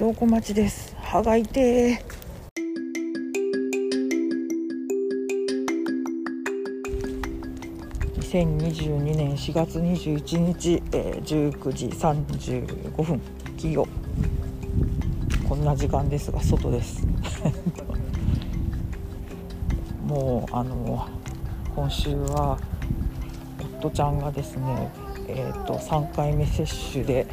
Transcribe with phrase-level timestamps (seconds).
[0.00, 0.96] 証拠待ちです。
[1.02, 2.02] 歯が痛え
[8.16, 13.20] 2022年4月21日、えー、19時35分。
[13.58, 13.86] 金曜。
[15.46, 17.06] こんな時間ですが外です。
[20.08, 21.06] もうあの
[21.76, 22.58] 今週は
[23.80, 24.90] 夫ちゃんがですね
[25.32, 27.24] えーと、3回目接種で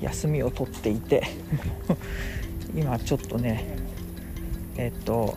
[0.00, 1.22] 休みを取っていて
[2.74, 3.64] 今ちょっとね
[4.76, 5.36] えっ、と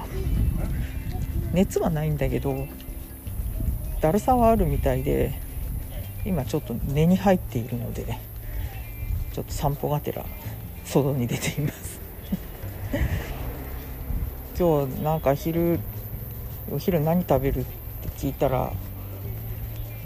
[1.54, 2.68] 熱はないんだけど
[4.00, 5.34] だるさはあるみたいで
[6.26, 8.18] 今ちょっと寝に入っているので
[9.34, 10.26] ちょっと散歩がてら
[10.86, 12.00] 外に出ています。
[14.60, 15.80] 今日なんか昼
[16.72, 18.72] お昼何食べるって聞いたら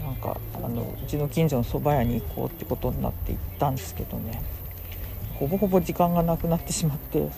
[0.03, 4.41] なんかあのうちの近所の蕎麦屋に行こうってことになって行ったんですけどね。
[5.39, 7.29] ほぼほぼ時間がなくなってしまって。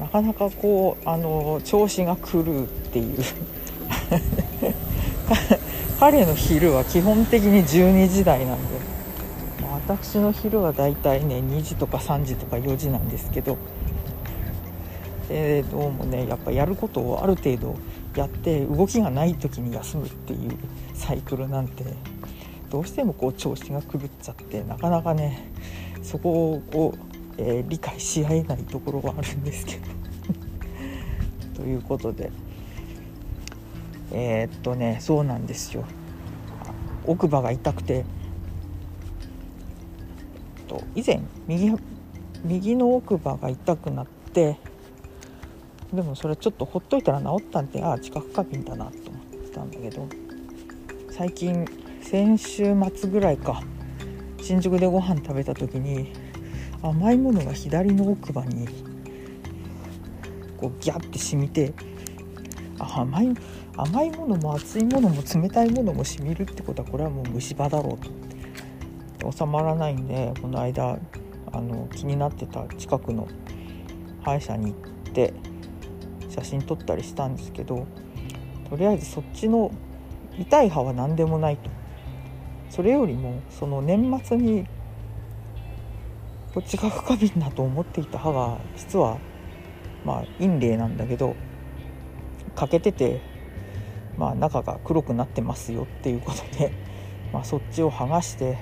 [0.00, 3.18] なかなかこうあの調子が狂うっていう。
[6.00, 8.74] 彼の昼は基本的に12時台なんで。
[9.86, 13.56] 私の昼はだいたいね2時とか3時とか4時なんですけど。
[15.28, 17.76] でどうもねやっぱやることをある程度
[18.14, 20.50] やって動きがない時に休むっていう
[20.94, 21.84] サイクルなんて
[22.74, 25.48] どうしてもこう調子が狂っちゃってなかなかね
[26.02, 26.92] そこを、
[27.38, 29.86] えー、理解し合えないところはあるんですけど。
[31.54, 32.32] ということで。
[34.10, 35.84] えー、っとねそうなんですよ。
[37.06, 38.04] 奥歯が痛くて。
[40.66, 41.72] と以前右
[42.42, 44.58] 右の奥歯が痛くなって
[45.92, 50.08] でもそれちょっとほっといたら治ったんでああ知覚過敏だなと思ってたんだけど
[51.12, 51.64] 最近
[52.04, 53.62] 先週末ぐらいか
[54.40, 56.12] 新宿でご飯食べた時に
[56.82, 58.68] 甘いものが左の奥歯に
[60.58, 61.72] こうギャッて染みて
[62.78, 63.34] 甘い
[63.76, 69.32] 甘いものも熱いものも冷たいものも染みるってことはこれはもう虫歯だろうと。
[69.32, 70.98] 収まらないんでこの間
[71.52, 73.26] あの気になってた近くの
[74.22, 75.32] 歯医者に行って
[76.28, 77.86] 写真撮ったりしたんですけど
[78.68, 79.70] とりあえずそっちの
[80.38, 81.83] 痛い歯は何でもないと。
[82.74, 84.66] それよりもその年末に
[86.52, 89.18] こっちが過敏だと思っていた歯が実は
[90.04, 91.36] まあ陰霊なんだけど
[92.56, 93.20] 欠けてて
[94.18, 96.72] まあ中が黒くなってますよっていうことで、
[97.32, 98.58] まあ、そっちを剥がして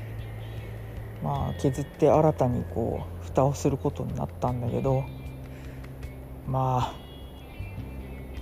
[1.23, 5.05] まあ削って新たにこう蓋をすることになったんだけど
[6.47, 6.95] まあ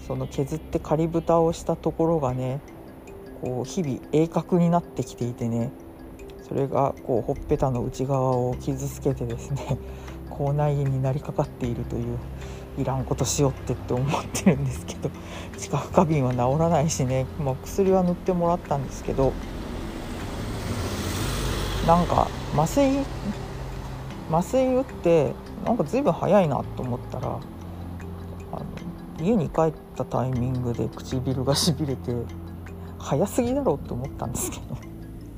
[0.00, 2.60] その削って仮蓋をしたところがね
[3.40, 5.70] こう日々鋭角になってきていてね
[6.46, 9.78] それがこうほっぺたの内側を傷つけてですね
[10.30, 12.18] 口内炎になりかかっているという
[12.78, 15.10] いらんことしよってって思ってるんですけど
[15.58, 19.32] 知覚過敏は治らないしね、まあ、薬は塗ってもらったんですけど
[21.86, 23.04] なんか麻酔
[24.30, 25.32] 麻酔打って
[25.64, 28.64] なんか随分早いなと思ったらあの
[29.20, 32.12] 家に帰ったタイミングで唇がしびれて
[33.00, 34.76] 早すぎだろうって思ったんですけど。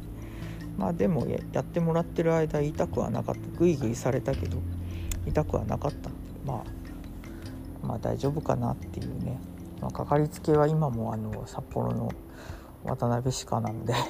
[0.77, 3.59] まあでもやってもらってる間痛くはなかった。
[3.59, 4.59] グイグイされたけど
[5.27, 6.11] 痛くはなかった。
[6.45, 9.39] まあまあ大丈夫かなっていうね、
[9.81, 12.11] まあ、かかりつけは今もあの札幌の
[12.85, 13.95] 渡辺歯科なんで。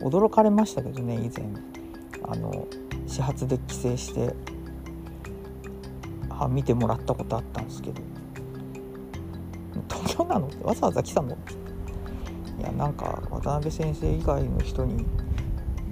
[0.00, 1.46] 驚かれましたけどね以前。
[2.26, 2.66] あの
[3.06, 4.34] 始発で帰省して
[6.48, 8.00] 見てもらったことあったんですけど
[10.04, 10.46] 東京なの？
[10.46, 11.36] ってわざわざ来たの？
[12.58, 15.04] いやなんか渡辺先生以外の人に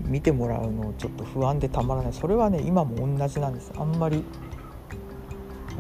[0.04, 2.12] 見てもらうのちょっと不安でたまらない。
[2.12, 3.72] それはね今も同じなんです。
[3.76, 4.24] あんまり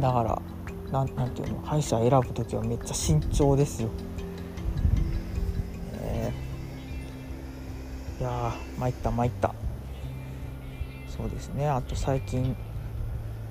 [0.00, 0.42] だから
[0.90, 1.60] ななんていうの？
[1.62, 3.90] 歯医者選ぶ時はめっちゃ慎重ですよ、
[6.00, 9.54] えー、いや参った参った。
[11.08, 11.68] そうですね。
[11.68, 12.56] あと最近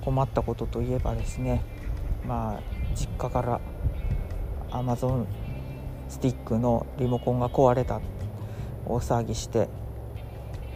[0.01, 1.63] 困ったことといえばですね。
[2.27, 2.62] まあ
[2.95, 3.62] 実家から
[4.72, 5.26] Amazon
[6.10, 8.02] スティックのリモコンが壊れた
[8.86, 9.70] 大騒ぎして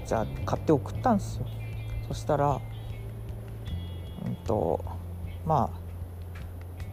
[0.06, 1.46] じゃあ買って送ったんですよ。
[2.08, 2.62] そしたら
[4.26, 4.84] うんと
[5.46, 5.72] ま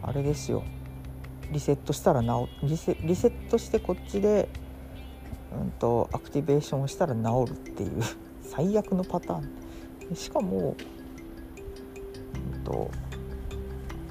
[0.01, 0.63] ああれですよ。
[1.51, 4.49] リセットしたら治リセリセットしてこっちで
[5.57, 8.01] うんとアクティベーションをしたら治るっていう
[8.41, 10.15] 最悪のパターン。
[10.15, 10.75] しかも
[12.55, 12.89] うんと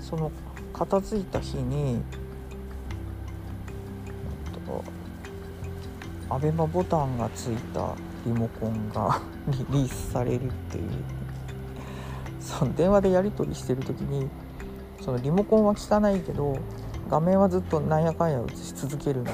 [0.00, 0.30] その
[0.72, 2.02] 片付いた日に、
[6.32, 7.94] アベマボタンがついた
[8.24, 10.90] リモコンが リリースされるっていう
[12.40, 14.30] その電話でやり取りしてる時に
[15.02, 16.56] そのリモコンは効かないけど
[17.10, 19.32] 画面はずっとなんやかんや映し続けるんで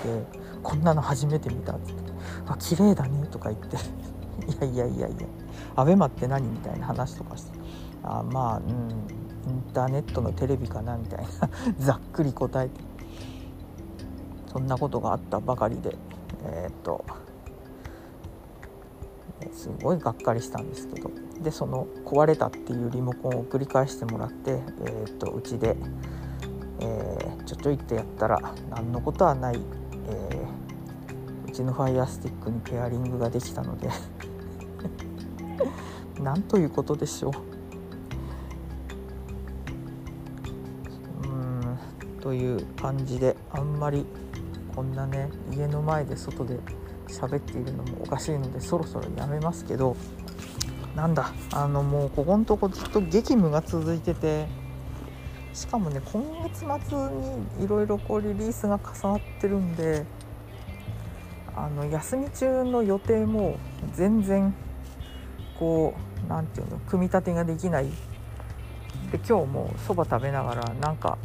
[0.64, 2.12] こんなの初めて見たっつって
[2.48, 3.76] 「あ綺麗だね」とか言って
[4.66, 5.16] 「いやいやいやいや
[5.76, 7.58] アベマって何?」みたいな話とかして
[8.02, 8.64] 「あまあうん
[9.48, 11.28] インターネットのテレビかな」みたいな
[11.78, 12.80] ざっくり答えて
[14.46, 15.96] そんなことがあったばかりで
[16.44, 17.04] えー、っと
[19.52, 21.10] すごいがっかりしたんですけど
[21.40, 25.76] でその壊れたっていうリモコンを繰り返してもらってえー、っとうちで、
[26.80, 28.40] えー、ちょちょいってやったら
[28.70, 33.88] 何のことはない、えー、うちのファイアスティックにペアリングができたので
[36.22, 37.32] なんということでしょう。
[41.28, 41.78] うん
[42.20, 44.04] という感じであんまり
[44.78, 46.56] こんなね家の前で外で
[47.08, 49.96] 喋っているのもおかしいのでそろそろやめますけど
[50.94, 54.46] なんだあのもうここのとこずっと激務が続いてて
[55.52, 56.96] しかもね今月末
[57.58, 60.06] にいろいろこうリリースが重なってるんで
[61.56, 63.56] あの休み中の予定も
[63.94, 64.54] 全然
[65.58, 67.86] こう何て言うの組み立てができない。
[69.10, 71.18] で今日もそば食べながらなんか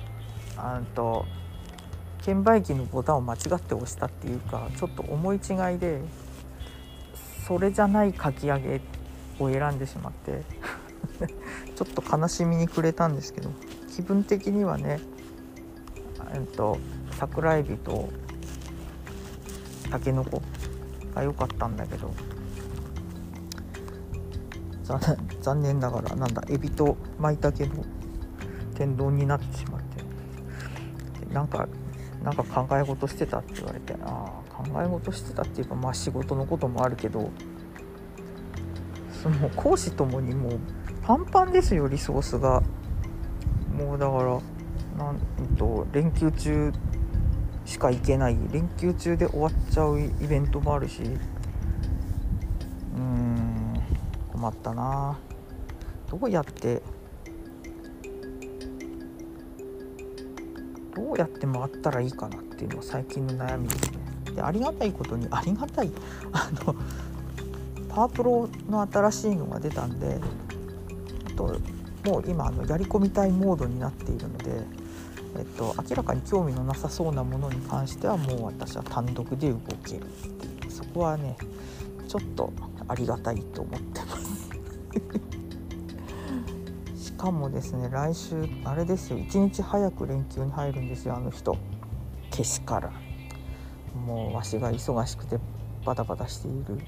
[0.58, 1.28] あと
[2.24, 6.02] 券売機のボタンを間違って押したっていうかちょっと思い違いで
[7.46, 8.80] それじゃないかき揚げ
[9.40, 10.44] を選んでしまって
[11.75, 13.52] ちょっと悲しみに暮れたんですけど
[13.94, 15.00] 気分的にはね
[16.34, 16.78] えっと
[17.20, 18.10] 桜えびと
[19.92, 20.42] たけのこ
[21.14, 22.14] が良かったんだけど
[25.42, 27.84] 残念ながらなんだエビと舞茸の
[28.75, 31.68] 天丼になってしまってなんか
[32.24, 37.30] なんか考え事してたって言われてああ考え事してたっていうかまあ仕事のこともあるけど
[39.22, 40.60] その講師ともにもう
[41.04, 42.64] パンパンですよリソースが。
[43.74, 44.40] もうだから
[45.04, 45.18] なん
[45.58, 46.72] と連休中
[47.66, 53.81] しか行けない連休中で終わっちゃうイベントもあるしうーん
[54.31, 55.18] 困ったな。
[56.08, 56.84] どうやって
[61.18, 64.00] やって回ったらいいかなっていうのは最近の悩みですね。
[64.36, 65.92] でありがたいことにありがたい。
[66.31, 66.75] あの
[67.89, 70.19] パワープロの新しいのが出たんで
[71.36, 71.56] と
[72.06, 74.65] もう今あのやり込みたいモードになっているので、
[75.38, 80.71] えっと、明らかに興味のなさそうなものに関してはもう私は単独で動けるっていう。
[80.71, 81.38] そこはね
[82.07, 82.51] ちょっと
[82.88, 84.50] ありがたいと思ってます。
[87.24, 91.56] かもですね来週あれですよ1日早く連休に入るんですよあの人。
[92.30, 92.92] けしから
[93.96, 95.40] もうわしが忙しくて
[95.86, 96.80] バタバタしている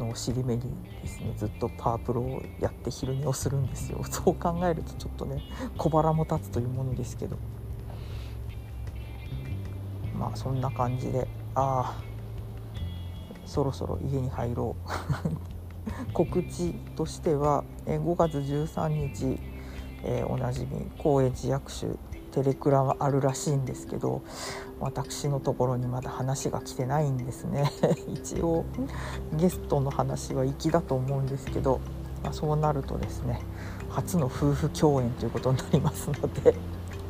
[0.00, 0.62] のを尻目に
[1.02, 4.02] ですねずっとパワープロをやって昼寝をするんですよ。
[4.08, 5.42] そう考えるとちょっとね
[5.76, 7.36] 小腹も立つというものですけど。
[10.18, 12.02] まあそんな感じでああ
[13.44, 14.74] そろそろ家に入ろ
[15.28, 15.36] う。
[16.14, 19.55] 告知としては5月13日
[20.08, 21.92] えー、おなじみ高円寺薬種
[22.32, 24.22] テレクラはあるらしいんですけど
[24.78, 27.72] 私のところにまだ話が来てないんですね。
[28.08, 28.64] 一応
[29.32, 31.80] ゲストの話は粋だと思うんですけど、
[32.22, 33.40] まあ、そうなるとですね
[33.88, 36.54] 初の夫婦共演ということになりますので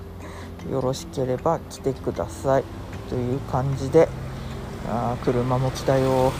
[0.70, 2.64] よろしければ来てください。
[3.10, 4.08] という感じで
[4.88, 6.32] あ車も来たよ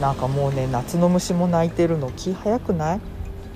[0.00, 3.00] なんかもうね夏の虫も鳴いてるの気早くない？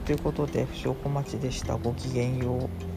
[0.05, 1.77] ということで不祥小町でした。
[1.79, 2.92] ごきげんよう。